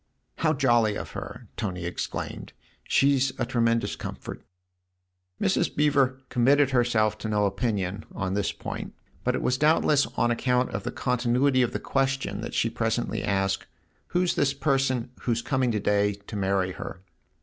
[0.37, 2.53] "How jolly of her!" Tony exclaimed.
[2.85, 4.41] "She's a tremendous comfort."
[5.39, 5.75] Mrs.
[5.75, 10.71] Beever committed herself to no opinion on this point, but it was doubtless on account
[10.71, 13.67] of the continuity of the question that she presently asked:"
[14.07, 17.01] Who's this person who's coming to day to marry her?"